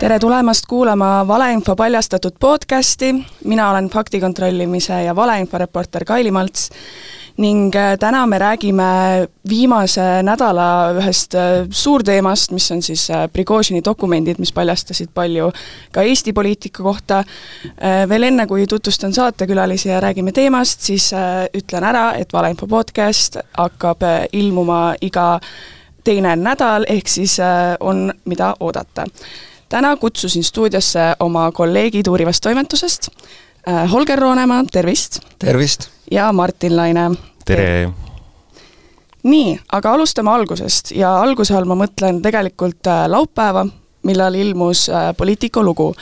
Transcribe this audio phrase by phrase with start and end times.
[0.00, 6.70] tere tulemast kuulama Valeinfo paljastatud podcasti, mina olen fakti kontrollimise ja valeinfo reporter Kaili Malts
[7.40, 13.82] ning äh, täna me räägime viimase nädala ühest äh, suurteemast, mis on siis äh, Prigožini
[13.84, 15.50] dokumendid, mis paljastasid palju
[15.92, 17.24] ka Eesti poliitika kohta.
[18.08, 21.10] Veel enne, kui tutvustan saatekülalisi ja räägime teemast, siis
[21.56, 25.40] ütlen ära, et Valeinfo podcast hakkab ilmuma iga
[26.04, 27.36] teine nädal, ehk siis
[27.80, 29.06] on, mida oodata.
[29.68, 33.08] täna kutsusin stuudiosse oma kolleegid uurivast toimetusest,
[33.92, 35.20] Holger Roonemaa, tervist!
[35.38, 35.88] tervist!
[36.10, 37.10] ja Martin Laine.
[37.44, 37.92] tere!
[39.22, 43.66] nii, aga alustame algusest ja alguse all ma mõtlen tegelikult äh, laupäeva,
[44.08, 45.92] millal ilmus äh, Politico lugu.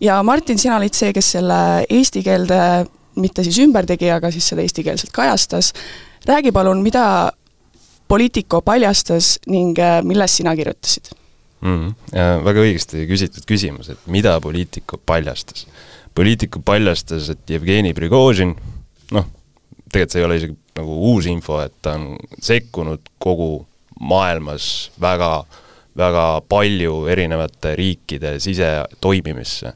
[0.00, 1.58] ja Martin, sina olid see, kes selle
[1.90, 2.60] eesti keelde
[3.16, 5.72] mitte siis ümber tegi, aga siis seda eestikeelselt kajastas.
[6.26, 7.32] räägi palun, mida
[8.12, 11.14] Politico paljastas ning äh, millest sina kirjutasid
[11.62, 11.78] mm?
[12.12, 12.44] -hmm.
[12.44, 15.66] Väga õigesti küsitud küsimus, et mida Politico paljastas.
[16.14, 18.52] Politico paljastas, et Jevgeni Prigožin,
[19.16, 19.26] noh,
[19.88, 23.66] tegelikult see ei ole isegi nagu uus info, et ta on sekkunud kogu
[24.00, 25.44] maailmas väga,
[25.96, 29.72] väga palju erinevate riikide sisetoimimisse.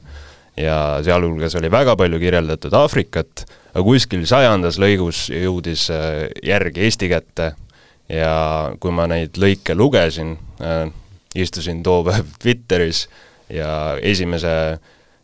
[0.57, 7.09] ja sealhulgas oli väga palju kirjeldatud Aafrikat, aga kuskil sajandas lõigus jõudis äh, järg Eesti
[7.09, 7.51] kätte
[8.09, 10.87] ja kui ma neid lõike lugesin äh,,
[11.35, 13.07] istusin too päev Twitteris
[13.53, 14.77] ja esimese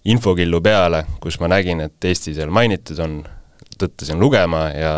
[0.06, 3.22] infokillu peale, kus ma nägin, et Eesti seal mainitud on,
[3.80, 4.94] tõttasin lugema ja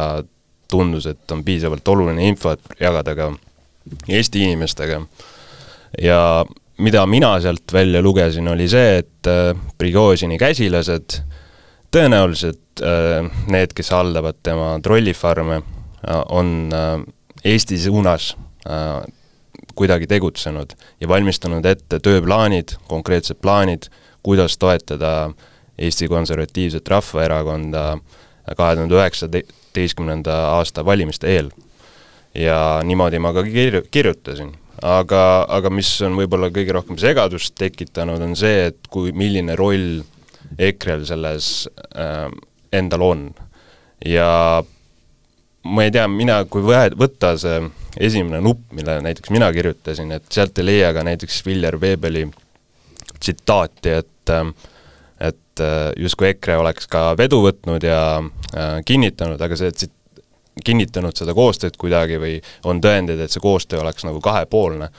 [0.72, 3.32] tundus, et on piisavalt oluline info, et jagada ka
[4.10, 5.02] Eesti inimestega.
[6.02, 6.20] ja
[6.78, 11.20] mida mina sealt välja lugesin, oli see, et äh, Prigožini käsilased,
[11.94, 16.68] tõenäoliselt äh, need, kes haldavad tema trollifarme, äh, on
[17.44, 18.36] Eesti suunas
[19.76, 23.90] kuidagi tegutsenud ja valmistanud ette tööplaanid, konkreetsed plaanid,
[24.24, 25.32] kuidas toetada
[25.78, 28.00] Eesti Konservatiivset Rahvaerakonda äh,
[28.54, 31.50] kahe tuhande üheksateistkümnenda aasta valimiste eel.
[32.36, 34.52] ja niimoodi ma ka kir-, kirjutasin.
[34.82, 40.04] aga, aga mis on võib-olla kõige rohkem segadust tekitanud, on see, et kui, milline roll
[40.60, 42.30] EKRE-l selles äh,
[42.72, 43.28] endal on.
[44.06, 44.64] ja
[45.66, 47.60] ma ei tea, mina, kui võe-, võtta see
[48.06, 52.28] esimene nupp, mille näiteks mina kirjutasin, et sealt ei leia ka näiteks Viljar Veebeli
[53.20, 54.14] tsitaati, et
[55.56, 59.92] et äh, justkui EKRE oleks ka vedu võtnud ja äh, kinnitanud, aga see, et
[60.66, 62.34] kinnitanud seda koostööd kuidagi või
[62.68, 64.90] on tõendid, et see koostöö oleks nagu kahepoolne.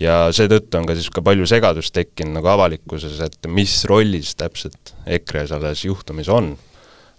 [0.00, 4.94] ja seetõttu on ka siis ka palju segadust tekkinud nagu avalikkuses, et mis rollis täpselt
[5.06, 6.56] EKRE selles juhtumis on.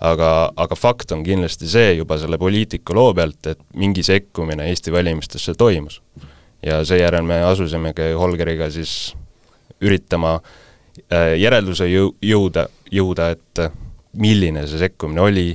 [0.03, 4.91] Aga, aga fakt on kindlasti see juba selle poliitika loo pealt, et mingi sekkumine Eesti
[4.91, 6.01] valimistesse toimus.
[6.63, 9.13] ja seejärel me asusimegi Holgeriga siis
[9.83, 13.63] üritama äh, järelduse jõu-, jõuda, jõuda, et
[14.13, 15.49] milline see sekkumine oli,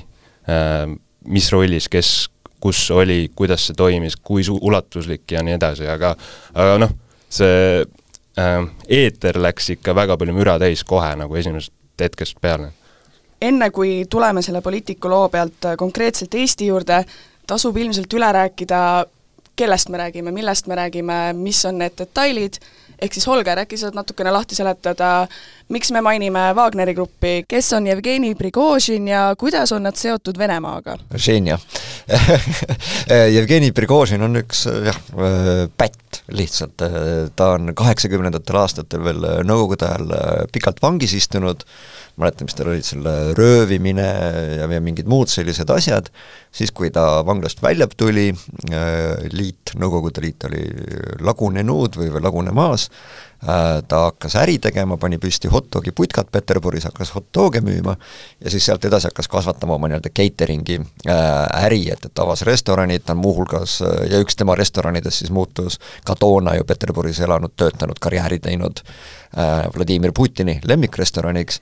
[0.49, 0.85] äh,
[1.25, 2.29] mis rollis kes,
[2.61, 6.13] kus oli, kuidas see toimis, kui su-, ulatuslik ja nii edasi, aga
[6.55, 6.93] aga noh,
[7.33, 12.73] see äh, eeter läks ikka väga palju müra täis kohe nagu esimesest hetkest peale.
[13.43, 17.03] Enne, kui tuleme selle poliitiku loo pealt konkreetselt Eesti juurde,
[17.47, 18.81] tasub ilmselt üle rääkida,
[19.59, 22.61] kellest me räägime, millest me räägime, mis on need detailid.
[22.99, 25.29] Ehk siis Holger, äkki saad natukene lahti seletada,
[25.71, 30.97] miks me mainime Wagneri gruppi, kes on Jevgeni Prigožin ja kuidas on nad seotud Venemaaga?
[31.15, 31.61] Ženja
[33.37, 34.99] Jevgeni Prigožin on üks jah,
[35.79, 36.83] pätt lihtsalt,
[37.39, 41.63] ta on kaheksakümnendatel aastatel veel Nõukogude ajal pikalt vangis istunud,
[42.19, 44.09] mäletan, mis tal olid selle röövimine
[44.59, 46.11] ja, ja mingid muud sellised asjad,
[46.55, 48.31] siis kui ta vanglast välja tuli,
[49.33, 50.63] liit, Nõukogude Liit oli
[51.23, 52.89] lagunenud või, või lagunemas,
[53.38, 53.38] Äh,
[53.89, 57.95] ta hakkas äri tegema, pani püsti hot dogi putkat Peterburis, hakkas hot doge müüma
[58.41, 61.13] ja siis sealt edasi hakkas kasvatama oma nii-öelda catering'i äh,
[61.63, 65.79] äri, et, et avas restoranid, ta on muuhulgas, äh, ja üks tema restoranidest siis muutus
[66.05, 68.83] ka toona ju Peterburis elanud, töötanud, karjääri teinud
[69.75, 71.59] Vladimir Putini lemmikrestoraniks,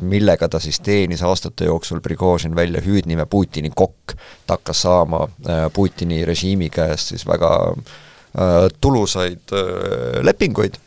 [0.00, 4.16] millega ta siis teenis aastate jooksul Prigožin välja hüüdnime Putini kokk.
[4.46, 5.28] ta hakkas saama
[5.72, 8.13] Putini režiimi käest siis väga äh, Äh,
[8.80, 10.78] tulusaid äh, lepinguid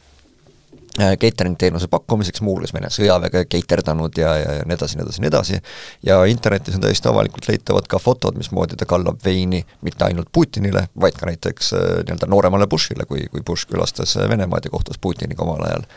[0.97, 5.31] catering teenuse pakkumiseks, muuhulgas Vene sõjaväge caterdanud ja, ja, ja nii edasi, nii edasi, nii
[5.31, 5.59] edasi,
[6.05, 10.87] ja internetis on täiesti avalikult leitavad ka fotod, mismoodi ta kallab veini mitte ainult Putinile,
[10.99, 15.63] vaid ka näiteks nii-öelda nooremale Bushile, kui, kui Bush külastas Venemaad ja kohtus Putiniga omal
[15.69, 15.87] ajal.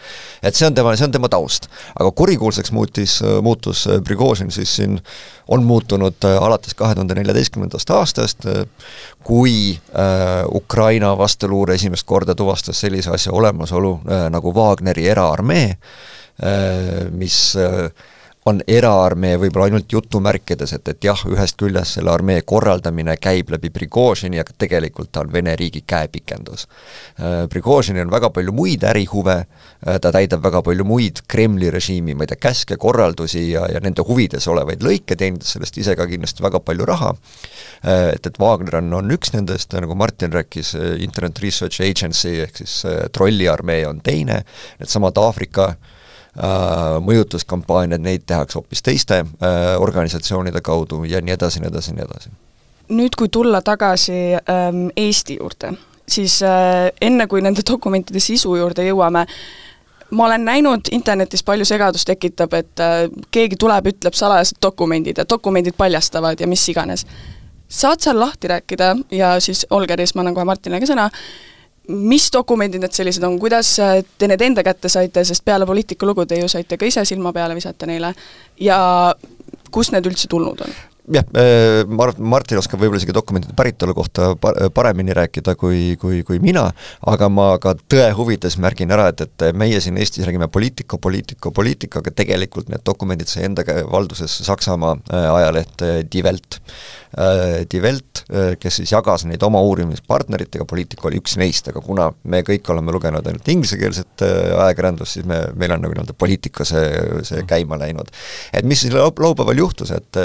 [0.43, 1.71] et see on tema, see on tema taust.
[1.99, 5.01] aga kurikuulsaks muutis, muutus Prigožin siis siin
[5.51, 8.67] on muutunud äh, alates kahe tuhande neljateistkümnendast aastast, äh,
[9.25, 13.91] kui äh, Ukraina vastuluure esimest korda tuvastas sellise asja olemasolu
[14.31, 14.55] nagu
[14.91, 15.79] Wagneri eraarmee,
[17.15, 17.57] mis
[18.49, 23.69] on eraarmee võib-olla ainult jutumärkides, et, et jah, ühest küljest selle armee korraldamine käib läbi
[23.75, 26.65] Prigožini, aga tegelikult ta on Vene riigi käepikendus.
[27.21, 32.17] Äh, Prigožinil on väga palju muid ärihuve, äh, ta täidab väga palju muid Kremli režiimi,
[32.17, 36.09] ma ei tea, käske, korraldusi ja, ja nende huvides olevaid lõike, teenides sellest ise ka
[36.09, 37.13] kindlasti väga palju raha,
[37.85, 40.73] äh, et, et Wagner on, on üks nendest, nagu Martin rääkis,
[41.05, 42.81] Internet Research Agency ehk siis
[43.13, 44.41] trolliarmee on teine,
[44.81, 45.97] needsamad Aafrika äh,
[47.03, 52.31] mõjutuskampaaniad, neid tehakse hoopis teiste äh, organisatsioonide kaudu ja nii edasi, nii edasi, nii edasi.
[52.91, 55.73] nüüd, kui tulla tagasi ähm, Eesti juurde,
[56.09, 59.27] siis äh, enne, kui nende dokumentide sisu juurde jõuame,
[60.11, 65.29] ma olen näinud internetis palju segadust tekitab, et äh, keegi tuleb, ütleb salajased dokumendid ja
[65.29, 67.07] dokumendid paljastavad ja mis iganes.
[67.69, 71.11] saad seal lahti rääkida ja siis Olger, siis ma annan kohe Martinile ka sõna,
[71.89, 76.27] mis dokumendid need sellised on, kuidas äh, te need enda kätte saite, sest peale poliitikulugu
[76.29, 78.15] te ju saite ka ise silma peale visata neile,
[78.61, 78.79] ja
[79.71, 80.79] kust need üldse tulnud on?
[81.11, 84.31] jah, äh, ma arvan, et Martin oskab võib-olla isegi dokumentide päritolu kohta
[84.75, 86.67] paremini rääkida kui, kui, kui mina,
[87.11, 91.51] aga ma ka tõe huvides märgin ära, et, et meie siin Eestis räägime poliitika, poliitika,
[91.57, 96.61] poliitika, aga tegelikult need dokumendid sai enda valdusesse Saksamaa äh, ajaleht Die Welt.
[97.19, 98.07] Äh, Die Welt,
[98.61, 102.93] kes siis jagas neid oma uurimispartneritega, Poliitika oli üks neist, aga kuna me kõik oleme
[102.95, 106.85] lugenud ainult inglisekeelset ajakirjandust, siis me, meil on nagu nii-öelda poliitika see,
[107.27, 108.13] see käima läinud.
[108.55, 110.21] et mis siis laupäeval juhtus, et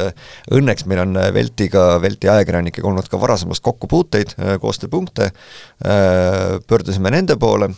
[0.54, 6.60] õnne õnneks meil on äh, Veltiga, Velti ajakirjanikega olnud ka varasemast kokkupuuteid, äh, koostööpunkte, äh,
[6.68, 7.70] pöördusime nende poole,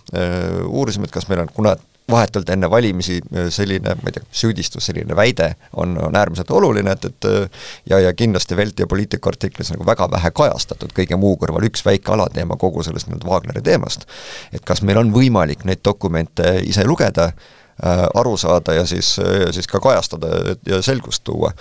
[0.68, 1.76] uurisime, et kas meil on, kuna
[2.12, 3.20] vahetult enne valimisi
[3.50, 7.28] selline, ma ei tea, süüdistus, selline väide on, on äärmiselt oluline, et, et
[7.90, 11.84] ja, ja kindlasti Velti ja Poliitika artiklis nagu väga vähe kajastatud, kõige muu kõrval üks
[11.86, 14.08] väike alateema kogu sellest nii-öelda Wagneri teemast.
[14.54, 17.32] et kas meil on võimalik neid dokumente ise lugeda,
[18.18, 19.20] aru saada ja siis,
[19.52, 21.52] siis ka kajastada ja selgust tuua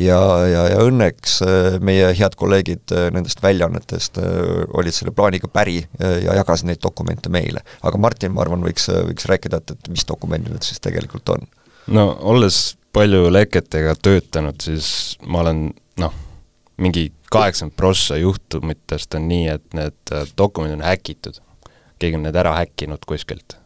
[0.00, 5.48] ja, ja, ja õnneks äh, meie head kolleegid äh, nendest väljaannetest äh, olid selle plaaniga
[5.52, 7.62] päri ja jagasid neid dokumente meile.
[7.82, 11.48] aga Martin, ma arvan, võiks, võiks rääkida, et, et mis dokumendid need siis tegelikult on?
[11.92, 15.68] no olles palju leketega töötanud, siis ma olen
[16.00, 16.14] noh,
[16.80, 21.42] mingi kaheksakümmend prossa juhtumitest on nii, et need dokumendid on häkitud.
[21.98, 23.58] keegi on need ära häkkinud kuskilt.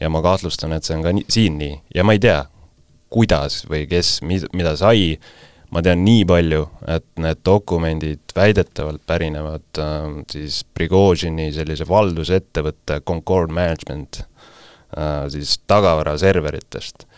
[0.00, 2.44] ja ma kahtlustan, et see on ka nii, siin nii ja ma ei tea,
[3.14, 5.14] kuidas või kes, mida sai,
[5.74, 6.62] ma tean nii palju,
[6.94, 17.08] et need dokumendid väidetavalt pärinevad äh, siis Prigožini sellise valdusettevõtte Concord Management äh, siis tagavaraserveritest.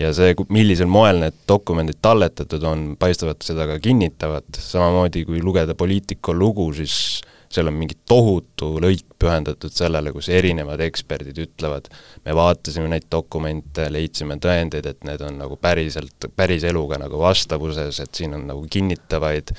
[0.00, 5.74] ja see, millisel moel need dokumendid talletatud on, paistavad seda ka kinnitavat, samamoodi kui lugeda
[5.74, 7.20] Politico lugu, siis
[7.52, 11.88] seal on mingi tohutu lõik pühendatud sellele, kus erinevad eksperdid ütlevad,
[12.24, 18.00] me vaatasime neid dokumente, leidsime tõendeid, et need on nagu päriselt, päris eluga nagu vastavuses,
[18.02, 19.54] et siin on nagu kinnitavaid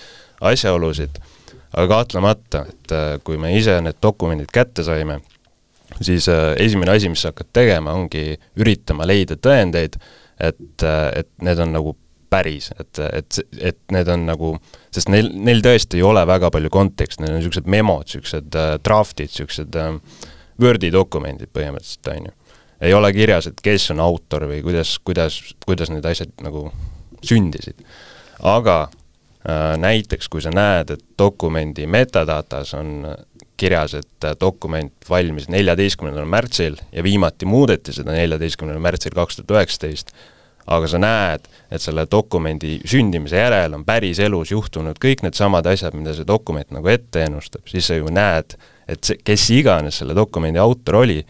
[0.51, 1.19] asjaolusid,
[1.73, 5.19] aga kahtlemata, et äh, kui me ise need dokumendid kätte saime,
[6.01, 9.97] siis äh, esimene asi, mis sa hakkad tegema, ongi üritama leida tõendeid,
[10.39, 11.95] et, äh, et need on nagu
[12.29, 13.39] päris, et, et,
[13.71, 14.51] et need on nagu,
[14.93, 18.73] sest neil, neil tõesti ei ole väga palju konteksti, neil on niisugused memod, niisugused äh,
[18.83, 19.95] draft'id, niisugused äh,
[20.61, 22.35] Wordi dokumendid põhimõtteliselt, on ju.
[22.89, 26.67] ei ole kirjas, et kes on autor või kuidas, kuidas, kuidas need asjad nagu
[27.25, 27.83] sündisid.
[28.43, 33.05] aga äh, näiteks kui sa näed, et dokumendi metadatas on
[33.57, 39.55] kirjas, et äh, dokument valmis neljateistkümnendal märtsil ja viimati muudeti seda neljateistkümnendal märtsil kaks tuhat
[39.57, 40.13] üheksateist,
[40.67, 46.15] aga sa näed, et selle dokumendi sündimise järel on päriselus juhtunud kõik needsamad asjad, mida
[46.15, 48.57] see dokument nagu ette ennustab, siis sa ju näed,
[48.87, 51.21] et see, kes iganes selle dokumendi autor oli,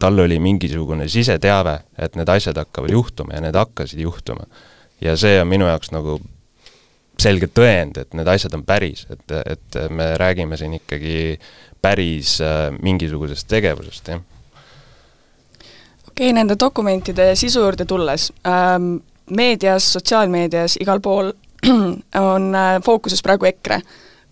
[0.00, 4.48] tal oli mingisugune siseteave, et need asjad hakkavad juhtuma ja need hakkasid juhtuma.
[5.00, 6.20] ja see on minu jaoks nagu
[7.20, 11.38] selge tõend, et need asjad on päris, et, et me räägime siin ikkagi
[11.80, 14.24] päris äh, mingisugusest tegevusest, jah
[16.16, 18.96] okei okay,, nende dokumentide sisu juurde tulles ähm,,
[19.30, 21.32] meedias, sotsiaalmeedias, igal pool
[22.32, 23.82] on äh, fookuses praegu EKRE.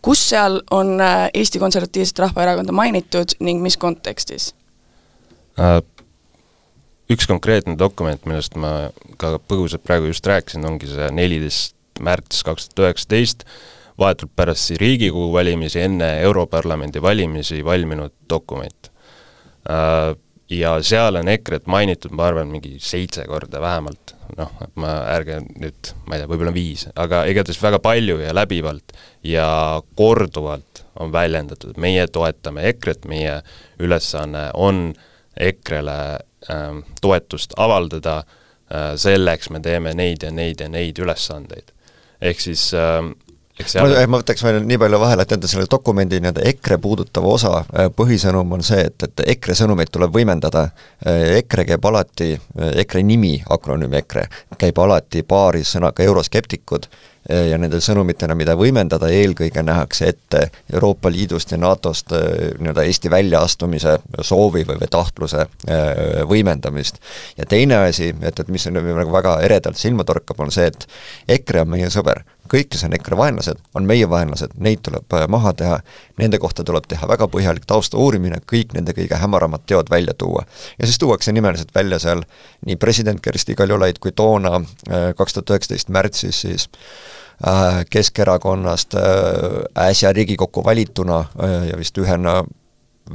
[0.02, 4.54] kus seal on äh, Eesti Konservatiivset Rahvaerakonda mainitud ning mis kontekstis
[5.60, 5.82] äh,?
[7.12, 8.88] üks konkreetne dokument, millest ma
[9.20, 13.44] ka põgusalt praegu just rääkisin, ongi see neliteist märts kaks tuhat üheksateist,
[14.00, 18.88] vahetult pärast siis Riigikogu valimisi, enne Europarlamendi valimisi valminud dokument.
[19.68, 20.14] Äh,
[20.50, 25.40] ja seal on EKRE-t mainitud, ma arvan, mingi seitse korda vähemalt, noh, et ma, ärge
[25.46, 29.48] nüüd, ma ei tea, võib-olla viis, aga igatahes väga palju ja läbivalt ja
[29.96, 33.40] korduvalt on väljendatud, meie toetame EKRE-t, meie
[33.82, 34.92] ülesanne on
[35.40, 36.64] EKRE-le äh,
[37.00, 41.72] toetust avaldada äh,, selleks me teeme neid ja neid ja neid ülesandeid.
[42.20, 46.18] ehk siis äh, seal ma, ma võtaks veel nii palju vahele, et enda selle dokumendi
[46.22, 50.66] nii-öelda EKRE puudutava osa äh, põhisõnum on see, et, et EKRE sõnumeid tuleb võimendada,
[51.06, 52.34] äh, EKRE käib alati,
[52.84, 54.26] EKRE nimi, akronüüm EKRE,
[54.58, 56.90] käib alati paaris sõnaga euroskeptikud
[57.24, 60.42] ja nende sõnumitena, mida võimendada, eelkõige nähakse ette
[60.74, 62.12] Euroopa Liidust ja NATO-st
[62.58, 65.46] nii-öelda Eesti väljaastumise soovi või, või tahtluse
[66.28, 67.00] võimendamist.
[67.40, 70.84] ja teine asi, et, et mis on nagu väga eredalt silma torkab, on see, et
[71.38, 72.20] EKRE on meie sõber
[72.50, 75.78] kõik, kes on EKRE vaenlased, on meie vaenlased, neid tuleb äh, maha teha,
[76.20, 80.44] nende kohta tuleb teha väga põhjalik tausta uurimine, kõik nende kõige hämaramad teod välja tuua.
[80.78, 82.24] ja siis tuuakse nimeliselt välja seal
[82.66, 86.68] nii president Kersti Kaljulaid kui toona äh, kaks tuhat üheksateist märtsis siis
[87.46, 88.94] äh, Keskerakonnast
[89.78, 91.24] äsja Riigikokku valituna
[91.70, 92.42] ja vist ühena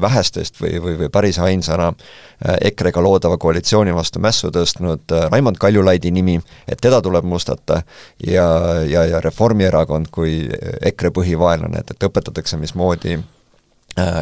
[0.01, 5.58] vähestest või, või, või päris ainsana äh, EKRE-ga loodava koalitsiooni vastu mässu tõstnud äh, Raimond
[5.58, 7.81] Kaljulaidi nimi, et teda tuleb mustata,
[8.27, 8.48] ja,
[8.86, 10.46] ja, ja Reformierakond kui
[10.81, 13.27] EKRE põhivaenlane, et, et õpetatakse, mismoodi äh,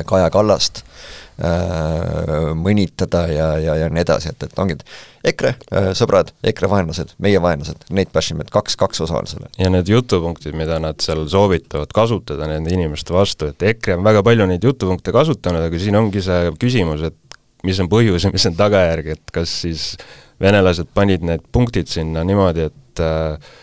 [0.08, 0.84] Kaja Kallast
[2.58, 7.14] mõnitada ja, ja, ja nii edasi, et, et ongi, et EKRE äh, sõbrad, EKRE vaenlased,
[7.22, 9.52] meie vaenlased, neid bashime, et kaks, kaks osa on sellel.
[9.60, 14.24] ja need jutupunktid, mida nad seal soovitavad kasutada nende inimeste vastu, et EKRE on väga
[14.26, 18.50] palju neid jutupunkte kasutanud, aga siin ongi see küsimus, et mis on põhjus ja mis
[18.50, 19.92] on tagajärg, et kas siis
[20.42, 23.56] venelased panid need punktid sinna niimoodi, et äh,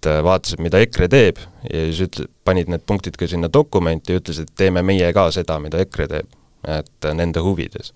[0.00, 1.38] et vaatasid, mida EKRE teeb
[1.68, 5.28] ja siis ütle-, panid need punktid ka sinna dokumenti ja ütlesid, et teeme meie ka
[5.34, 6.34] seda, mida EKRE teeb,
[6.80, 7.92] et nende huvides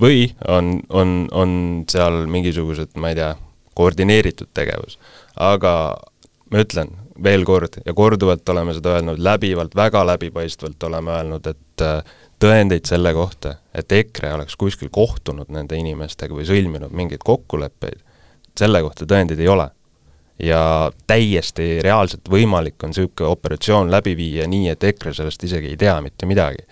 [0.00, 1.50] või on, on, on
[1.88, 3.32] seal mingisugused, ma ei tea,
[3.76, 4.98] koordineeritud tegevus.
[5.36, 5.72] aga
[6.50, 11.84] ma ütlen veel kord ja korduvalt oleme seda öelnud, läbivalt, väga läbipaistvalt oleme öelnud, et
[11.84, 18.02] äh, tõendeid selle kohta, et EKRE oleks kuskil kohtunud nende inimestega või sõlminud mingeid kokkuleppeid,
[18.58, 19.70] selle kohta tõendeid ei ole.
[20.42, 25.76] Ja täiesti reaalselt võimalik on niisugune operatsioon läbi viia nii, et EKRE sellest isegi ei
[25.80, 26.66] tea mitte midagi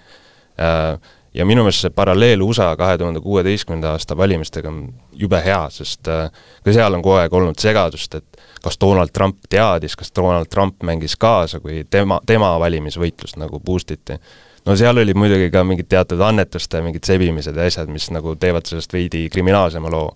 [0.61, 0.99] äh,
[1.35, 6.09] ja minu meelest see paralleel USA kahe tuhande kuueteistkümnenda aasta valimistega on jube hea, sest
[6.09, 6.29] äh,
[6.65, 10.83] ka seal on kogu aeg olnud segadust, et kas Donald Trump teadis, kas Donald Trump
[10.83, 14.19] mängis kaasa, kui tema, tema valimisvõitlust nagu boost iti.
[14.67, 18.67] no seal oli muidugi ka mingid teatud annetuste mingid sebimised ja asjad, mis nagu teevad
[18.67, 20.15] sellest veidi kriminaalsema loo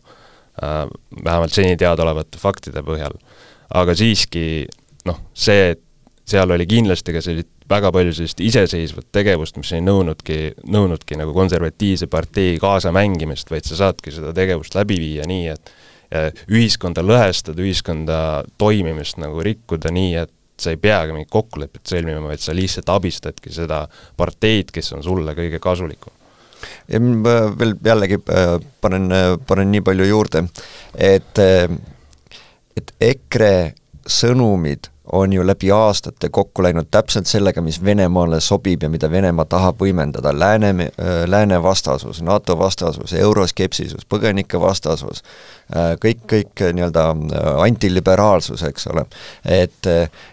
[0.60, 3.14] vähemalt seni teadaolevate faktide põhjal.
[3.74, 4.66] aga siiski
[5.08, 5.82] noh, see, et
[6.28, 10.38] seal oli kindlasti ka selliseid väga palju sellist iseseisvat tegevust, mis ei nõudnudki,
[10.72, 15.72] nõudnudki nagu konservatiivse partei kaasamängimist, vaid sa saadki seda tegevust läbi viia nii, et
[16.48, 18.18] ühiskonda lõhestada, ühiskonda
[18.60, 23.52] toimimist nagu rikkuda nii, et sa ei peagi mingit kokkulepet sõlmima, vaid sa lihtsalt abistadki
[23.54, 23.84] seda
[24.18, 26.14] parteid, kes on sulle kõige kasulikum.
[26.88, 29.10] Ja ma veel jällegi äh, panen,
[29.46, 30.44] panen nii palju juurde,
[30.94, 31.66] et, äh,
[32.76, 33.74] et EKRE
[34.08, 39.44] sõnumid on ju läbi aastate kokku läinud täpselt sellega, mis Venemaale sobib ja mida Venemaa
[39.44, 45.57] tahab võimendada, lääne, äh, lääne vastasus, NATO vastasus, euroskepsisus, põgenike vastasus, äh,
[46.02, 47.04] kõik, kõik äh, nii-öelda
[47.64, 49.04] antiliberaalsus, eks ole.
[49.44, 49.86] et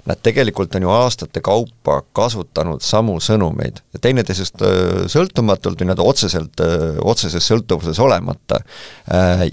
[0.06, 4.64] nad tegelikult on ju aastate kaupa kasutanud samu sõnumeid, teineteisest
[5.12, 6.64] sõltumatult või nii-öelda otseselt,
[7.02, 8.60] otseses sõltuvuses olemata.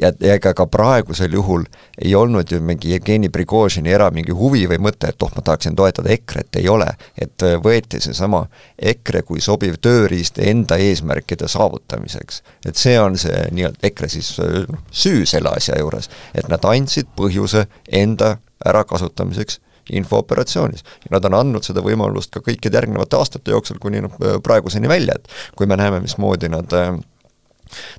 [0.00, 1.64] ja, ja ega ka praegusel juhul
[2.04, 5.76] ei olnud ju mingi Jevgeni Prigožini era mingi huvi või mõte, et oh, ma tahaksin
[5.76, 6.88] toetada EKRE-t, ei ole.
[7.18, 8.46] et äh, võeti seesama
[8.78, 12.42] EKRE kui sobiv tööriist enda eesmärkide saavutamiseks.
[12.66, 17.10] et see on see nii-öelda EKRE siis äh, süü selle asja juures, et nad andsid
[17.16, 18.36] põhjuse enda
[18.66, 19.60] ärakasutamiseks
[19.92, 20.84] infooperatsioonis.
[21.04, 25.16] ja nad on andnud seda võimalust ka kõikide järgnevate aastate jooksul, kuni noh, praeguseni välja,
[25.18, 26.92] et kui me näeme, mismoodi nad äh,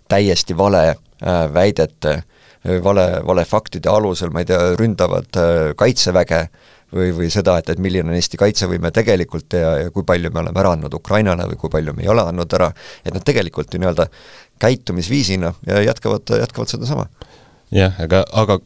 [0.08, 2.22] täiesti vale äh, väidete
[2.84, 6.46] vale, vale faktide alusel, ma ei tea, ründavad äh, Kaitseväge
[6.94, 10.44] või, või seda, et, et milline on Eesti kaitsevõime tegelikult ja, ja kui palju me
[10.44, 12.72] oleme ära andnud Ukrainale või kui palju me ei ole andnud ära,
[13.04, 14.08] et nad tegelikult ju nii-öelda
[14.64, 15.54] käitumisviisina
[15.84, 17.08] jätkavad, jätkavad sedasama.
[17.74, 18.60] Jah, aga, aga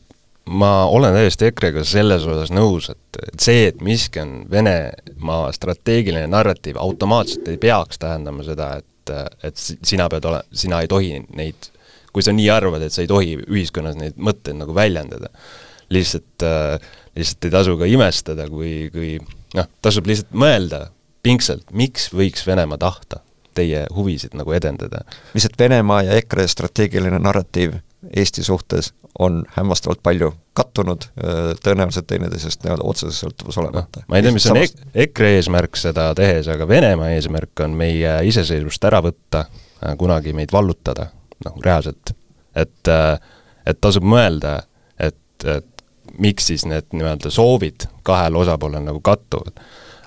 [0.48, 6.28] ma olen täiesti EKRE-ga selles osas nõus, et, et see, et miski on Venemaa strateegiline
[6.32, 11.70] narratiiv, automaatselt ei peaks tähendama seda, et et sina pead ole-, sina ei tohi neid
[12.18, 15.30] kui sa nii arvad, et sa ei tohi ühiskonnas neid mõtteid nagu väljendada.
[15.90, 16.44] lihtsalt
[17.16, 19.14] lihtsalt ei tasu ka imestada, kui, kui
[19.56, 20.88] noh, tasub lihtsalt mõelda
[21.24, 23.22] pingsalt, miks võiks Venemaa tahta
[23.58, 25.04] teie huvisid nagu edendada.
[25.34, 27.78] lihtsalt Venemaa ja EKRE strateegiline narratiiv
[28.16, 31.08] Eesti suhtes on hämmastavalt palju kattunud,
[31.64, 34.06] tõenäoliselt teineteisest nii-öelda otseses sõltuvus olemata no,.
[34.12, 34.84] ma ei tea, mis on Samast...
[35.06, 39.48] EKRE eesmärk seda tehes, aga Venemaa eesmärk on meie iseseisvust ära võtta,
[39.98, 41.08] kunagi meid vallutada,
[41.46, 42.14] noh reaalselt.
[42.54, 42.94] et,
[43.66, 44.60] et tasub mõelda,
[45.02, 45.86] et, et
[46.22, 49.58] miks siis need nii-öelda soovid kahel osapoolel nagu kattuvad.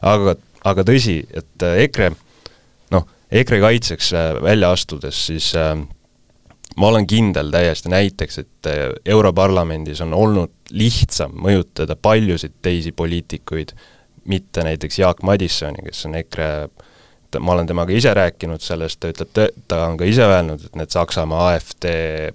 [0.03, 0.39] aga,
[0.71, 2.13] aga tõsi, et EKRE
[3.31, 5.77] EKRE kaitseks äh, välja astudes, siis äh,
[6.77, 13.75] ma olen kindel täiesti näiteks, et äh, Europarlamendis on olnud lihtsam mõjutada paljusid teisi poliitikuid,
[14.31, 16.53] mitte näiteks Jaak Madissoni, kes on EKRE
[17.39, 20.91] ma olen temaga ise rääkinud sellest, ta ütleb, ta on ka ise öelnud, et need
[20.91, 21.87] Saksamaa AfD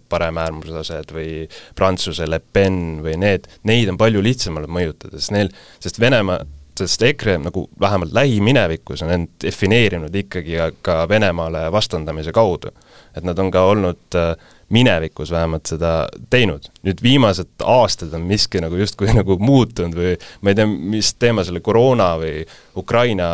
[0.10, 5.52] paremäärmuslased või Prantsuse Le Pen või need, neid on palju lihtsam mõjutada, sest neil,
[5.84, 12.74] sest Venemaa sest EKRE nagu vähemalt lähiminevikus on end defineerinud ikkagi ka Venemaale vastandamise kaudu.
[13.16, 14.34] Et nad on ka olnud äh,
[14.70, 16.70] minevikus vähemalt seda teinud.
[16.84, 21.46] nüüd viimased aastad on miski nagu justkui nagu muutunud või ma ei tea, mis teema
[21.46, 22.42] selle koroona või
[22.78, 23.28] Ukraina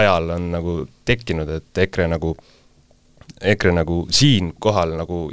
[0.00, 2.34] ajal on nagu tekkinud, et EKRE nagu,
[3.40, 5.24] EKRE nagu siinkohal nagu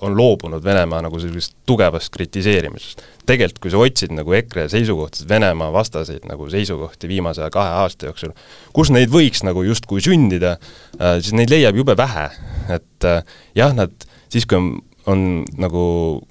[0.00, 3.02] on loobunud Venemaa nagu sellisest tugevast kritiseerimisest.
[3.26, 8.34] tegelikult, kui sa otsid nagu EKRE seisukohtades Venemaa vastaseid nagu seisukohti viimase kahe aasta jooksul,
[8.76, 10.56] kus neid võiks nagu justkui sündida,
[11.00, 12.28] äh, siis neid leiab jube vähe.
[12.70, 13.24] et äh,
[13.58, 13.90] jah, nad
[14.30, 14.70] siis, kui on,
[15.10, 15.26] on
[15.58, 15.82] nagu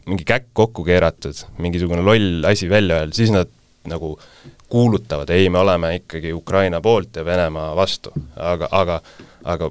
[0.07, 3.51] mingi käkk kokku keeratud, mingisugune loll asi välja öelda, siis nad
[3.89, 4.15] nagu
[4.69, 9.01] kuulutavad, ei, me oleme ikkagi Ukraina poolt ja Venemaa vastu, aga, aga,
[9.43, 9.69] aga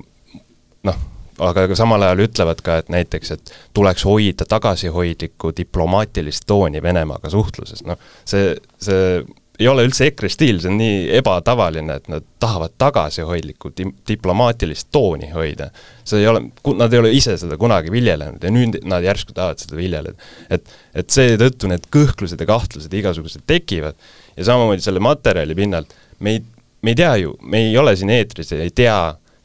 [0.88, 0.99] noh,
[1.38, 7.30] aga ka samal ajal ütlevad ka, et näiteks, et tuleks hoida tagasihoidlikku diplomaatilist tooni Venemaaga
[7.33, 9.23] suhtluses, noh, see, see
[9.59, 14.88] ei ole üldse EKRE stiil, see on nii ebatavaline, et nad tahavad tagasihoidlikku di-, diplomaatilist
[14.95, 15.71] tooni hoida.
[16.07, 16.45] see ei ole,
[16.78, 20.28] nad ei ole ise seda kunagi viljelenud ja nüüd nad järsku tahavad seda viljeleda.
[20.50, 23.99] et, et seetõttu need kõhklused ja kahtlused igasugused tekivad
[24.37, 26.45] ja samamoodi selle materjali pinnalt, me ei,
[26.83, 29.00] me ei tea ju, me ei ole siin eetris ja ei tea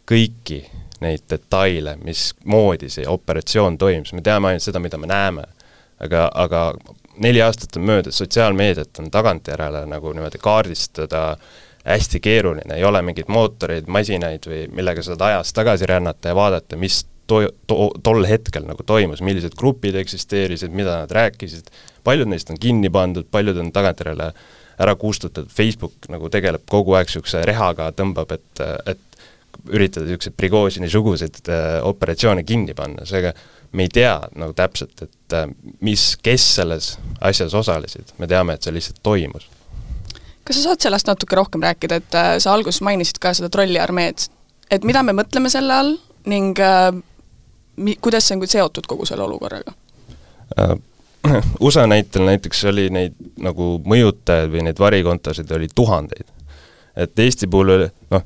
[0.10, 0.62] kõiki
[1.04, 5.46] neid detaile, mismoodi see operatsioon toimus, me teame ainult seda, mida me näeme.
[6.04, 6.74] aga, aga
[7.24, 11.38] neli aastat on möödas, sotsiaalmeediat on tagantjärele nagu niimoodi kaardistada
[11.86, 16.80] hästi keeruline, ei ole mingeid mootoreid, masinaid või millega saad ajas tagasi rännata ja vaadata,
[16.80, 21.72] mis to-, to-, tol hetkel nagu toimus, millised grupid eksisteerisid, mida nad rääkisid,
[22.04, 24.32] paljud neist on kinni pandud, paljud on tagantjärele
[24.84, 29.13] ära kustutatud, Facebook nagu tegeleb kogu aeg niisuguse rehaga, tõmbab, et, et
[29.70, 33.34] üritada niisuguseid Prigožini-suguseid äh, operatsioone kinni panna, seega
[33.74, 35.48] me ei tea nagu täpselt, et äh,
[35.86, 39.50] mis, kes selles asjas osalesid, me teame, et see lihtsalt toimus.
[40.44, 44.28] kas sa saad sellest natuke rohkem rääkida, et äh, sa alguses mainisid ka seda trolliarmeed,
[44.72, 45.96] et mida me mõtleme selle all
[46.30, 46.92] ning äh,
[47.76, 49.76] mi-, kuidas see on seotud kogu selle olukorraga
[50.60, 50.76] äh,?
[51.64, 56.28] USA näitel näiteks oli neid nagu mõjutajaid või neid varikontosid oli tuhandeid.
[56.96, 58.26] et Eesti puhul oli noh,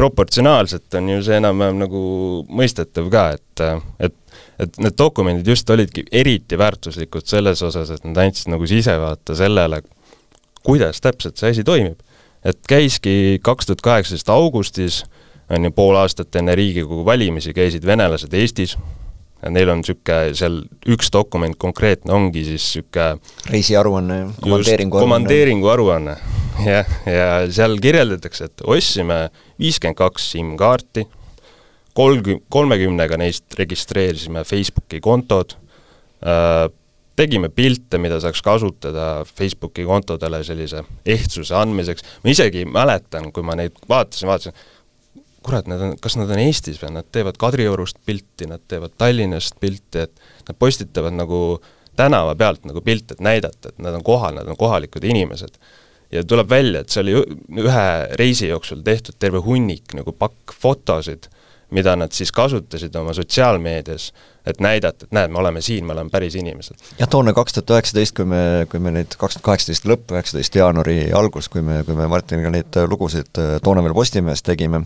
[0.00, 2.00] proportsionaalselt on ju see enam-vähem nagu
[2.48, 3.64] mõistetav ka, et,
[4.00, 4.16] et
[4.60, 9.80] et need dokumendid just olidki eriti väärtuslikud selles osas, et nad andsid nagu sisevaate sellele,
[10.66, 12.00] kuidas täpselt see asi toimib.
[12.44, 15.02] et käiski kaks tuhat kaheksateist augustis,
[15.52, 18.78] on ju pool aastat enne Riigikogu valimisi, käisid venelased Eestis,
[19.48, 20.58] neil on niisugune seal
[20.90, 25.06] üks dokument konkreetne ongi siis niisugune reisiaruanne, komandeeringu aruanne.
[25.06, 26.16] komandeeringu aruanne
[26.74, 29.22] jah, ja seal kirjeldatakse, et ostsime
[29.60, 31.06] viiskümmend kaks SIM-kaarti,
[31.96, 35.56] kolm, kolmekümnega neist registreerisime Facebooki kontod
[36.20, 36.68] äh,,
[37.20, 43.56] tegime pilte, mida saaks kasutada Facebooki kontodele sellise ehtsuse andmiseks, ma isegi mäletan, kui ma
[43.58, 44.62] neid vaatasin, vaatasin,
[45.50, 46.92] kurat, nad on, kas nad on Eestis või?
[46.94, 51.40] Nad teevad Kadriorust pilti, nad teevad Tallinnast pilti, et nad postitavad nagu
[51.98, 55.58] tänava pealt nagu pilte, et näidata, et nad on kohal, nad on kohalikud inimesed.
[56.14, 57.16] Ja tuleb välja, et see oli
[57.62, 61.28] ühe reisi jooksul tehtud terve hunnik nagu pakk fotosid,
[61.74, 64.10] mida nad siis kasutasid oma sotsiaalmeedias,
[64.48, 66.80] et näidata, et näed, me oleme siin, me oleme päris inimesed.
[66.98, 70.60] jah, toona kaks tuhat üheksateist, kui me, kui me neid kaks tuhat kaheksateist lõpp, üheksateist
[70.60, 73.30] jaanuari algus, kui me, kui me Martiniga neid lugusid
[73.64, 74.84] toona veel Postimehes tegime,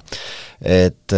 [0.61, 1.17] et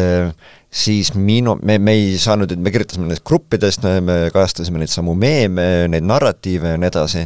[0.70, 5.86] siis minu, me, me ei saanud, me kirjutasime nendest gruppidest, me kajastasime neid samu meeme,
[5.88, 7.24] neid narratiive ja nii edasi,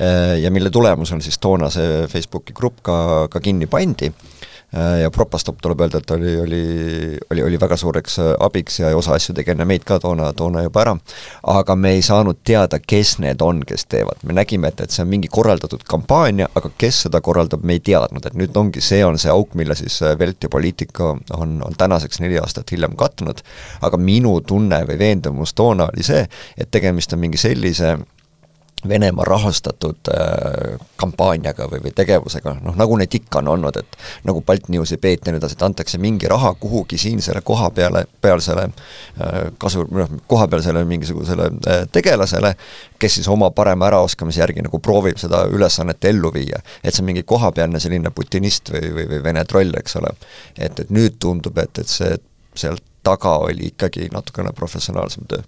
[0.00, 4.12] Äh, ja mille tulemusel siis toona see Facebooki grupp ka, ka kinni pandi
[4.72, 6.62] ja Propastop tuleb öelda, et oli, oli,
[7.30, 10.62] oli, oli väga suureks äh, abiks ja osa asju tegi enne meid ka toona, toona
[10.66, 10.94] juba ära,
[11.54, 14.20] aga me ei saanud teada, kes need on, kes teevad.
[14.28, 17.82] me nägime, et, et see on mingi korraldatud kampaania, aga kes seda korraldab, me ei
[17.84, 21.58] teadnud, et nüüd ongi, see on see auk, mille siis äh, Velt ja Poliitika on,
[21.64, 23.40] on tänaseks neli aastat hiljem katnud,
[23.80, 26.26] aga minu tunne või veendumus toona oli see,
[26.58, 27.96] et tegemist on mingi sellise
[28.88, 33.96] Venemaa rahastatud äh, kampaaniaga või, või tegevusega, noh nagu neid ikka on olnud, et
[34.28, 39.82] nagu Baltnewsi peeti nüüd, et antakse mingi raha kuhugi siinsele koha peale, pealsele äh, kasu,
[39.90, 42.54] noh, kohapealsele mingisugusele äh, tegelasele,
[42.98, 46.62] kes siis oma parema äraoskamise järgi nagu proovib seda ülesannet ellu viia.
[46.84, 50.14] et see on mingi kohapealne selline putinist või, või, või Vene troll, eks ole.
[50.58, 52.14] et, et nüüd tundub, et, et see
[52.54, 55.42] sealt taga oli ikkagi natukene professionaalsem töö.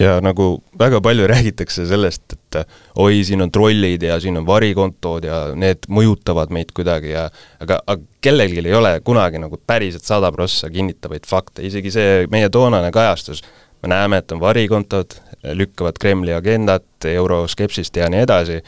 [0.00, 2.60] ja nagu väga palju räägitakse sellest, et
[2.94, 7.28] oi, siin on trollid ja siin on varikontod ja need mõjutavad meid kuidagi ja
[7.60, 12.50] aga, aga kellelgi ei ole kunagi nagu päriselt sada prossa kinnitavaid fakte, isegi see meie
[12.52, 13.44] toonane kajastus,
[13.82, 15.18] me näeme, et on varikontod,
[15.54, 18.60] lükkavad Kremli agendat, euroskepsist ja nii edasi,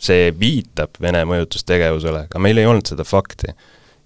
[0.00, 3.52] see viitab Vene mõjutustegevusele, aga meil ei olnud seda fakti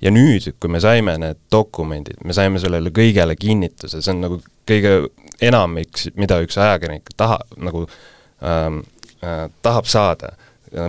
[0.04, 4.40] ja nüüd, kui me saime need dokumendid, me saime sellele kõigele kinnituse, see on nagu
[4.68, 4.96] kõige
[5.44, 7.86] enam, üks, mida üks ajakirjanik taha, nagu
[8.44, 8.82] ähm,
[9.24, 10.34] äh, tahab saada,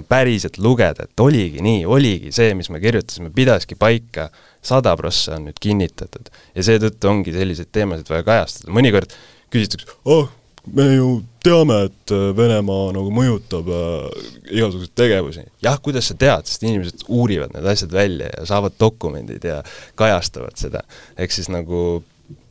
[0.10, 4.30] päriselt lugeda, et oligi nii, oligi see, mis me kirjutasime, pidaski paika,
[4.65, 6.32] sada prossa on nüüd kinnitatud.
[6.56, 9.13] ja seetõttu ongi selliseid teemasid vaja kajastada, mõnikord
[9.54, 10.32] küsitakse, oh,
[10.73, 11.10] me ju
[11.43, 15.45] teame, et äh, Venemaa nagu mõjutab äh, igasuguseid tegevusi.
[15.63, 19.62] jah, kuidas sa tead, sest inimesed uurivad need asjad välja ja saavad dokumendid ja
[19.99, 20.82] kajastavad seda.
[21.17, 22.04] ehk siis nagu,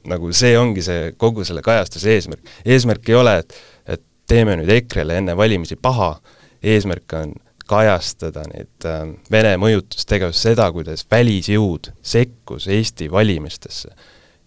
[0.07, 2.53] nagu see ongi see, kogu selle kajastuse eesmärk.
[2.65, 3.57] eesmärk ei ole, et,
[3.97, 6.15] et teeme nüüd EKRE-le enne valimisi paha,
[6.63, 7.35] eesmärk on
[7.67, 13.91] kajastada neid äh, Vene mõjutustegevust, seda, kuidas välisjõud sekkus Eesti valimistesse.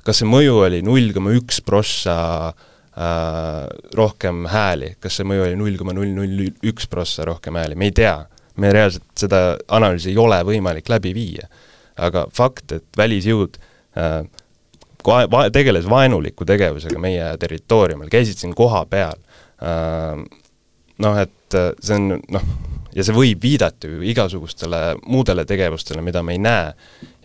[0.08, 2.16] kas see mõju oli null koma üks prossa
[2.48, 2.67] äh,
[2.98, 7.92] rohkem hääli, kas see mõju oli null koma null null üks prossa rohkem hääli, me
[7.92, 8.18] ei tea.
[8.58, 11.46] me reaalselt seda analüüsi ei ole võimalik läbi viia.
[11.98, 13.58] aga fakt, et välisjõud
[13.98, 14.24] äh,
[15.06, 19.18] va-, tegeles vaenuliku tegevusega meie territooriumil, käisid siin kohapeal
[19.62, 20.26] äh,,
[20.98, 22.50] noh, et äh, see on noh,
[22.98, 26.74] ja see võib viidata ju igasugustele muudele tegevustele, mida me ei näe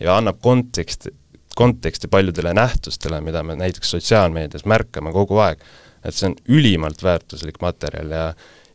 [0.03, 1.13] ja annab konteksti,
[1.55, 5.61] konteksti paljudele nähtustele, mida me näiteks sotsiaalmeedias märkame kogu aeg,
[6.03, 8.25] et see on ülimalt väärtuslik materjal ja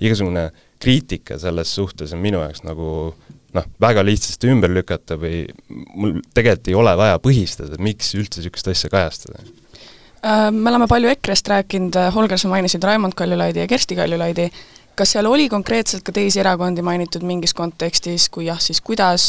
[0.01, 2.89] igasugune kriitika selles suhtes on minu jaoks nagu
[3.55, 8.71] noh, väga lihtsasti ümber lükata või mul tegelikult ei ole vaja põhistada, miks üldse niisugust
[8.73, 9.43] asja kajastada.
[10.19, 14.49] Äh, me oleme palju EKRE-st rääkinud, Holger, sa mainisid Raimond Kaljulaidi ja Kersti Kaljulaidi,
[14.99, 19.29] kas seal oli konkreetselt ka teisi erakondi mainitud mingis kontekstis, kui jah, siis kuidas,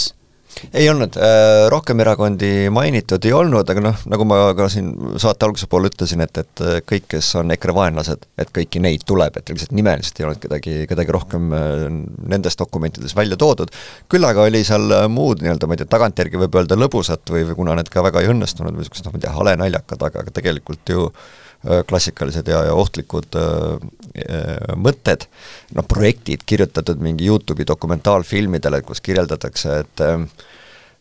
[0.73, 5.47] ei olnud, äh, rohkem erakondi mainitud ei olnud, aga noh, nagu ma ka siin saate
[5.47, 9.39] alguse poole ütlesin, et, et äh, kõik, kes on EKRE vaenlased, et kõiki neid tuleb,
[9.39, 11.85] et lihtsalt nimeliselt ei olnud kedagi, kedagi rohkem äh,
[12.33, 13.73] nendes dokumentides välja toodud,
[14.11, 17.61] küll aga oli seal muud nii-öelda, ma ei tea, tagantjärgi võib öelda lõbusat või, või
[17.61, 20.95] kuna need ka väga ei õnnestunud või niisugused noh, ma ei tea, halenaljakad, aga, tegelikult
[20.95, 21.07] ju
[21.87, 25.25] klassikalised ja, ja ohtlikud äh, mõtted,
[25.75, 30.23] noh projektid kirjutatud mingi YouTube'i dokumentaalfilmidele, kus kirjeldatakse, et äh,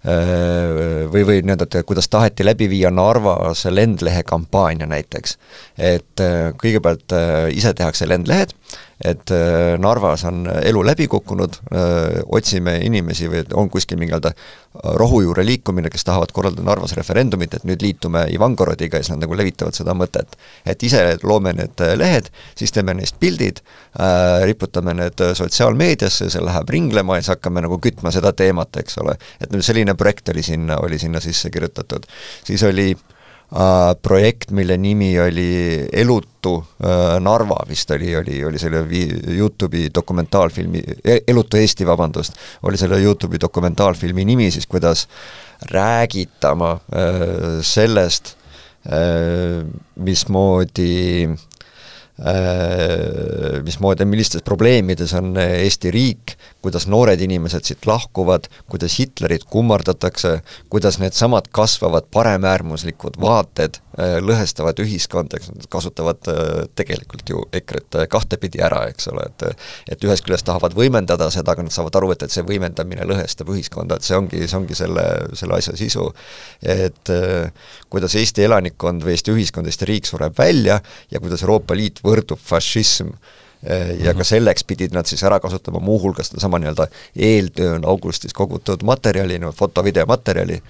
[0.04, 5.38] või, või nii-öelda, et kuidas taheti läbi viia Narvas lendlehe kampaania näiteks.
[5.78, 8.54] et äh, kõigepealt äh, ise tehakse lendlehed,
[9.04, 11.58] et äh, Narvas on elu läbi kukkunud,
[12.26, 14.32] otsime inimesi või on kuskil mingi nii-öelda
[14.98, 19.36] rohujuure liikumine, kes tahavad korraldada Narvas referendumit, et nüüd liitume Ivangorodiga ja siis nad nagu
[19.36, 20.36] levitavad seda mõtet.
[20.66, 23.60] et ise loome need lehed, siis teeme neist pildid
[24.00, 28.98] äh,, riputame need sotsiaalmeediasse, see läheb ringlema ja siis hakkame nagu kütma seda teemat, eks
[28.98, 29.16] ole.
[29.40, 32.06] et nüüd selline projekt oli sinna, oli sinna sisse kirjutatud.
[32.44, 38.84] siis oli äh, projekt, mille nimi oli Elutu äh, Narva vist oli, oli, oli selle
[39.36, 45.08] YouTube'i dokumentaalfilmi e, Elutu Eesti, vabandust, oli selle YouTube'i dokumentaalfilmi nimi siis, kuidas
[45.70, 48.36] räägitama äh, sellest
[49.98, 51.28] mismoodi
[53.64, 60.98] mismoodi, millistes probleemides on Eesti riik, kuidas noored inimesed siit lahkuvad, kuidas Hitlerit kummardatakse, kuidas
[60.98, 68.06] needsamad kasvavad paremäärmuslikud vaated äh, lõhestavad ühiskonda, eks nad kasutavad äh, tegelikult ju EKRE-t äh,
[68.10, 69.46] kahtepidi ära, eks ole, et
[69.94, 73.50] et ühest küljest tahavad võimendada seda, aga nad saavad aru, et, et see võimendamine lõhestab
[73.54, 75.04] ühiskonda, et see ongi, see ongi selle,
[75.38, 76.06] selle asja sisu.
[76.62, 77.10] et
[77.90, 80.78] kuidas Eesti elanikkond või Eesti ühiskond, Eesti riik sureb välja
[81.10, 83.14] ja kuidas Euroopa Liit võrdub fašism
[84.04, 86.86] ja ka selleks pidid nad siis ära kasutama muuhulgas sedasama nii-öelda
[87.28, 90.60] eeltööna augustis kogutud materjali, no foto-videomaterjali,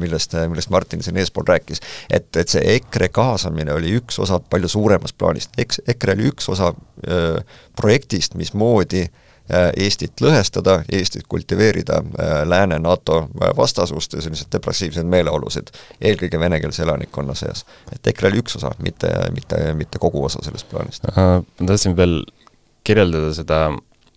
[0.00, 1.82] millest, millest Martin siin eespool rääkis.
[2.10, 6.48] et, et see EKRE kaasamine oli üks osa palju suuremast plaanist, eks EKRE oli üks
[6.48, 6.72] osa
[7.08, 7.42] öö,
[7.76, 9.31] projektist, mismoodi äh, Äh,
[9.76, 16.82] Eestit lõhestada, Eestit kultiveerida äh, lääne NATO äh, vastasust ja selliseid depressiivseid meeleolusid, eelkõige venekeelse
[16.86, 17.66] elanikkonna seas.
[17.92, 21.08] et EKRE oli üks osa, mitte, mitte, mitte kogu osa sellest plaanist.
[21.16, 22.22] ma tahtsin veel
[22.84, 23.60] kirjeldada seda,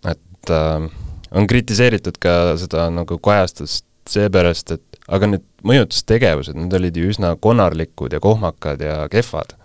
[0.07, 0.87] et äh,
[1.35, 7.33] on kritiseeritud ka seda nagu kajastust seepärast, et aga need mõjutustegevused, need olid ju üsna
[7.41, 9.55] konarlikud ja kohmakad ja kehvad.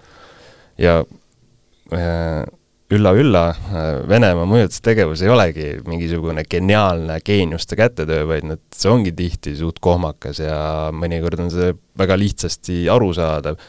[0.79, 1.03] ja
[1.93, 2.45] äh,
[2.95, 3.43] ülla-ülla,
[4.11, 10.43] Venemaa mõjutustegevus ei olegi mingisugune geniaalne geeniuste kätetöö, vaid nad, see ongi tihti suht kohmakas
[10.43, 10.57] ja
[10.95, 13.61] mõnikord on see väga lihtsasti arusaadav.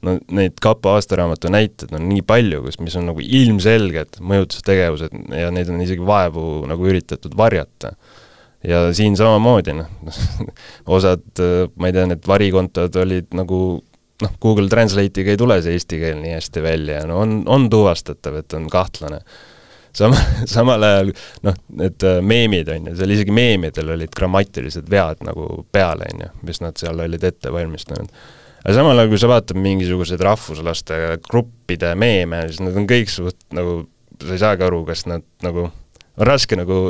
[0.00, 5.50] no neid kapo aastaraamatu näiteid on nii palju, kus, mis on nagu ilmselged mõjutustegevused ja
[5.52, 7.92] neid on isegi vaevu nagu üritatud varjata.
[8.64, 9.92] ja siin samamoodi, noh,
[10.96, 11.44] osad,
[11.76, 13.60] ma ei tea, need varikontod olid nagu
[14.24, 18.40] noh, Google Translate'iga ei tule see eesti keel nii hästi välja, no on, on tuvastatav,
[18.42, 19.20] et on kahtlane.
[19.96, 20.18] sama,
[20.54, 21.12] samal ajal
[21.46, 26.26] noh, need äh, meemid on ju, seal isegi meemidel olid grammatilised vead nagu peal, on
[26.26, 28.12] ju, mis nad seal olid ette valmistanud.
[28.62, 33.40] aga samal ajal, kui sa vaatad mingisuguseid rahvuslaste gruppide meeme, siis nad on kõik suht
[33.56, 33.84] nagu,
[34.20, 36.80] sa ei saagi aru, kas nad nagu, on raske nagu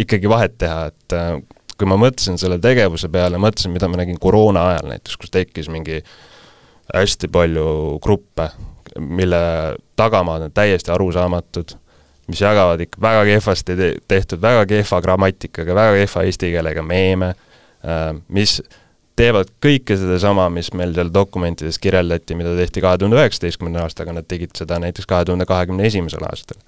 [0.00, 1.34] ikkagi vahet teha, et äh,
[1.82, 5.70] kui ma mõtlesin selle tegevuse peale, mõtlesin, mida ma nägin koroona ajal näiteks, kus tekkis
[5.72, 5.98] mingi
[6.94, 7.64] hästi palju
[8.02, 8.52] gruppe,
[9.02, 9.40] mille
[9.98, 11.74] tagamaad on täiesti arusaamatud,
[12.30, 17.32] mis jagavad ikka väga kehvasti te tehtud, väga kehva grammatikaga, väga kehva eesti keelega meeme,
[17.82, 18.60] äh, mis
[19.18, 24.28] teevad kõike sedasama, mis meil seal dokumentides kirjeldati, mida tehti kahe tuhande üheksateistkümnenda aastaga, nad
[24.30, 26.62] tegid seda näiteks kahe tuhande kahekümne esimesel aastal.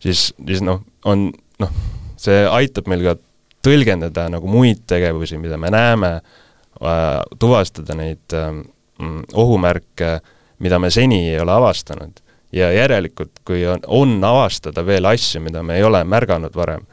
[0.00, 1.28] siis, siis noh, on
[1.60, 1.78] noh,
[2.16, 3.18] see aitab meil ka
[3.64, 8.62] tõlgendada nagu muid tegevusi, mida me näeme, äh, tuvastada neid ähm,
[8.98, 10.18] mm, ohumärke,
[10.58, 12.20] mida me seni ei ole avastanud.
[12.52, 16.86] ja järelikult, kui on, on avastada veel asju, mida me ei ole märganud varem,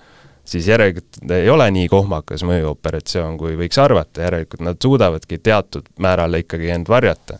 [0.46, 6.36] siis järelikult ei ole nii kohmakas mõjuoperatsioon, kui võiks arvata, järelikult nad suudavadki teatud määral
[6.42, 7.40] ikkagi end varjata.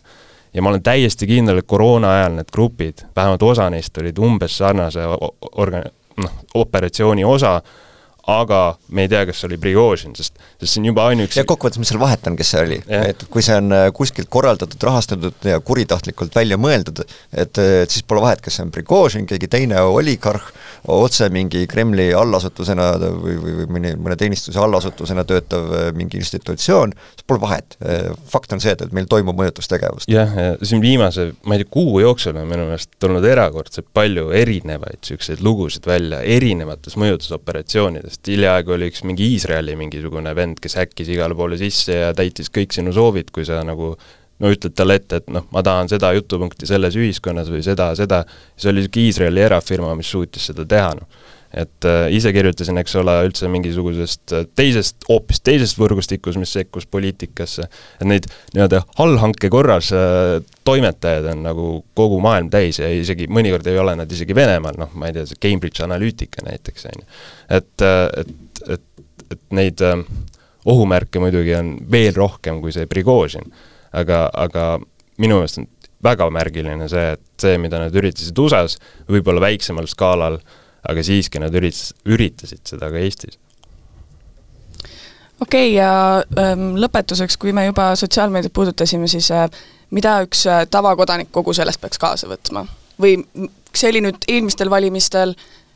[0.52, 4.56] ja ma olen täiesti kindel, et koroona ajal need grupid, vähemalt osa neist olid umbes
[4.58, 5.04] sarnase
[5.52, 7.60] orga-, noh, operatsiooni osa,
[8.26, 11.46] aga me ei tea, kas see oli Prigožin, sest, sest see on juba ainuüksi ja
[11.48, 14.82] kokkuvõttes, mis seal vahet on, kes see oli, et kui see on äh, kuskilt korraldatud,
[14.88, 19.50] rahastatud ja kuritahtlikult välja mõeldud, et, et siis pole vahet, kas see on Prigožin, keegi
[19.52, 20.50] teine oligarh,
[20.92, 26.94] otse mingi Kremli allasutusena või, või, või mõni, mõne teenistuse allasutusena töötav äh, mingi institutsioon,
[27.14, 27.78] siis pole vahet.
[27.82, 30.10] Äh, fakt on see, et, et meil toimub mõjutustegevust.
[30.10, 34.30] jah, ja siin viimase, ma ei tea, kuu jooksul on minu meelest tulnud erakordselt palju
[34.34, 40.78] erinevaid niisuguseid lugusid välja erinevates mõjutusoperatsioonides, sest hiljaaegu oli üks mingi Iisraeli mingisugune vend, kes
[40.80, 43.94] häkkis igale poole sisse ja täitis kõik sinu soovid, kui sa nagu
[44.40, 48.24] no ütled talle ette, et noh, ma tahan seda jutupunkti selles ühiskonnas või seda, seda,
[48.56, 51.24] see oli niisugune Iisraeli erafirma, mis suutis seda teha, noh
[51.56, 56.84] et äh, ise kirjutasin, eks ole, üldse mingisugusest äh, teisest, hoopis teisest võrgustikus, mis sekkus
[56.92, 60.36] poliitikasse, et neid nii-öelda allhanke korras äh,
[60.68, 64.92] toimetajaid on nagu kogu maailm täis ja isegi mõnikord ei ole nad isegi Venemaal, noh,
[65.00, 67.08] ma ei tea, see Cambridge Analytica näiteks, on ju.
[67.60, 68.34] et, et,
[68.76, 69.86] et, et neid
[70.66, 73.48] ohumärke muidugi on veel rohkem kui see Prigožin,
[73.96, 74.68] aga, aga
[75.22, 75.70] minu meelest on
[76.04, 78.76] väga märgiline see, et see, mida nad üritasid USA-s,
[79.08, 83.38] võib-olla väiksemal skaalal äh, aga siiski nad üritas, üritasid seda ka Eestis.
[85.40, 85.90] okei okay,, ja
[86.38, 89.48] ähm, lõpetuseks, kui me juba sotsiaalmeediat puudutasime, siis äh,
[89.90, 92.66] mida üks äh, tavakodanik kogu sellest peaks kaasa võtma?
[93.00, 93.18] või
[93.76, 95.34] see oli nüüd eelmistel valimistel,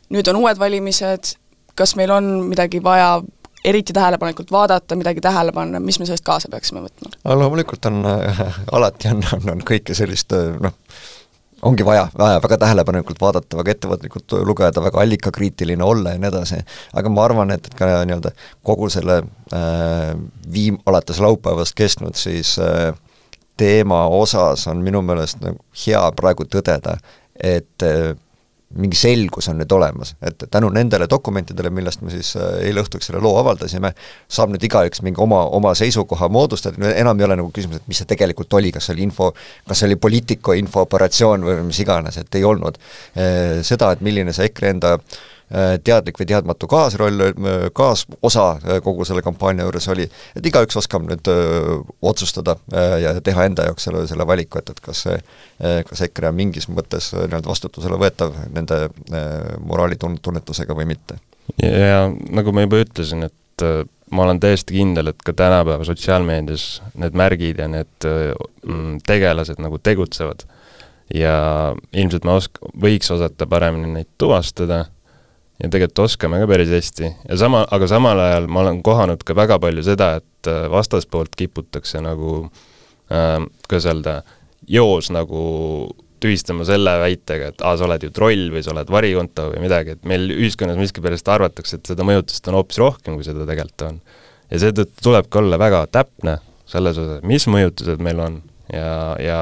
[0.09, 1.35] nüüd on uued valimised,
[1.77, 3.19] kas meil on midagi vaja
[3.63, 7.11] eriti tähelepanelikult vaadata, midagi tähele panna, mis me sellest kaasa peaksime võtma?
[7.37, 10.73] loomulikult on äh,, alati on, on, on kõike sellist äh, noh,
[11.61, 16.61] ongi vaja, vaja väga tähelepanelikult vaadata, väga ettevaatlikult lugeda, väga allikakriitiline olla ja nii edasi,
[16.97, 18.33] aga ma arvan, et, et ka nii-öelda
[18.67, 19.21] kogu selle
[19.53, 20.11] äh,
[20.53, 22.91] viim-, alates laupäevast kestnud siis äh,
[23.57, 26.97] teema osas on minu meelest nagu hea praegu tõdeda,
[27.37, 28.13] et äh,
[28.75, 33.09] mingi selgus on nüüd olemas, et tänu nendele dokumentidele, millest me siis äh, eile õhtuks
[33.09, 33.93] selle loo avaldasime,
[34.31, 38.01] saab nüüd igaüks mingi oma, oma seisukoha moodustada, enam ei ole nagu küsimus, et mis
[38.01, 39.31] see tegelikult oli, kas see oli info,
[39.67, 42.79] kas see oli poliitiku infooperatsioon või mis iganes, et ei olnud.
[43.15, 44.95] Äh, seda, et milline see EKRE enda
[45.83, 47.25] teadlik või teadmatu kaasroll,
[47.75, 48.45] kaasosa
[48.83, 50.05] kogu selle kampaania juures oli,
[50.37, 51.27] et igaüks oskab nüüd
[52.07, 52.55] otsustada
[53.01, 55.17] ja teha enda jaoks selle, selle valiku, et, et kas see,
[55.89, 58.85] kas EKRE on mingis mõttes nii-öelda vastutusele võetav nende
[59.59, 61.19] moraalitunnetusega või mitte.
[61.59, 63.67] ja nagu ma juba ütlesin, et
[64.11, 66.65] ma olen täiesti kindel, et ka tänapäeva sotsiaalmeedias
[66.99, 70.47] need märgid ja need mm, tegelased nagu tegutsevad.
[71.13, 71.35] ja
[71.91, 74.85] ilmselt me osk-, võiks osata paremini neid tuvastada
[75.61, 79.35] ja tegelikult oskame ka päris hästi ja sama, aga samal ajal ma olen kohanud ka
[79.37, 82.45] väga palju seda, et äh, vastaspoolt kiputakse nagu
[83.11, 84.21] äh,, kuidas öelda,
[84.67, 85.41] joos nagu
[86.21, 89.95] tühistama selle väitega, et aa, sa oled ju troll või sa oled varikonto või midagi,
[89.95, 93.99] et meil ühiskonnas miskipärast arvatakse, et seda mõjutust on hoopis rohkem, kui seda tegelikult on.
[94.51, 96.37] ja seetõttu tulebki olla väga täpne
[96.69, 98.37] selles osas, mis mõjutused meil on
[98.71, 99.39] ja, ja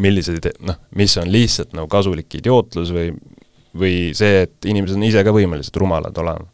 [0.00, 3.12] millised, noh, mis on lihtsalt nagu kasulik idiootlus või,
[3.78, 6.48] või see, et inimesed on ise ka võimelised rumalad olema.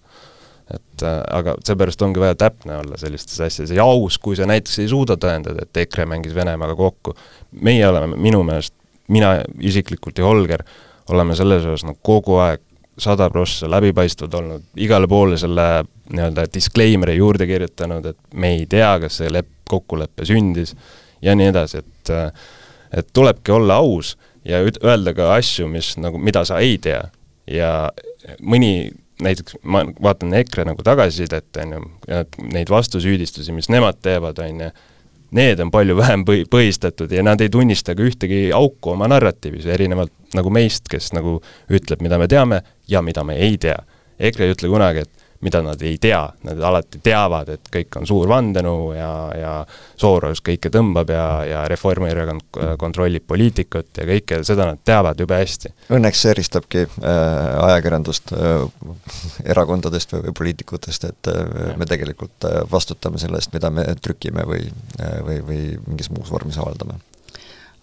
[0.68, 4.78] et äh, aga seepärast ongi vaja täpne olla sellistes asjades ja aus, kui sa näiteks
[4.82, 7.14] ei suuda tõendada, et EKRE mängis Venemaaga kokku.
[7.60, 8.74] meie oleme minu meelest
[9.08, 10.62] mina isiklikult ja Holger
[11.08, 12.60] oleme selles osas nagu kogu aeg
[12.98, 18.90] sada prossa läbipaistvad olnud, igale poole selle nii-öelda disclaimer'i juurde kirjutanud, et me ei tea,
[19.00, 20.74] kas see lep-, kokkulepe sündis
[21.22, 22.14] ja nii edasi, et
[22.88, 24.14] et tulebki olla aus
[24.48, 27.02] ja öelda ka asju, mis nagu, mida sa ei tea.
[27.48, 27.88] ja
[28.44, 28.90] mõni,
[29.24, 31.82] näiteks ma vaatan EKRE nagu tagasisidet, on ju,
[32.52, 34.70] neid vastusüüdistusi, mis nemad teevad, on ju,
[35.38, 39.66] need on palju vähem põhi, põhistatud ja nad ei tunnista ka ühtegi auku oma narratiivis,
[39.68, 41.38] erinevalt nagu meist, kes nagu
[41.72, 43.78] ütleb, mida me teame ja mida me ei tea.
[44.18, 48.06] EKRE ei ütle kunagi, et mida nad ei tea, nad alati teavad, et kõik on
[48.08, 49.52] suur vandenõu ja, ja
[49.98, 55.72] Soros kõike tõmbab ja, ja Reformierakond kontrollib poliitikut ja kõike seda nad teavad jube hästi.
[55.94, 57.10] Õnneks see eristabki äh,
[57.68, 58.64] ajakirjandust äh,
[59.54, 64.46] erakondadest või, või poliitikutest, et äh, me tegelikult äh, vastutame selle eest, mida me trükime
[64.48, 66.98] või äh,, või, või mingis muus vormis avaldame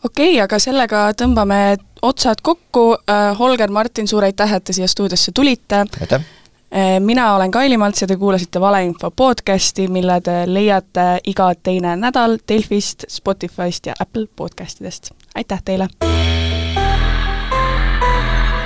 [0.05, 1.59] okei okay,, aga sellega tõmbame
[2.05, 5.85] otsad kokku, äh, Holger, Martin, suur aitäh, et te siia stuudiosse tulite!
[6.01, 6.34] aitäh!
[6.71, 11.95] Eh, mina olen Kaili Malts ja te kuulasite Valeinfo podcasti, mille te leiate iga teine
[11.95, 15.11] nädal Delfist, Spotify'st ja Apple podcastidest.
[15.35, 15.87] aitäh teile!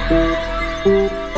[0.10, 1.29] thank you